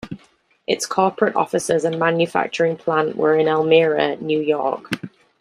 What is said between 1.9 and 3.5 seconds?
manufacturing plant were in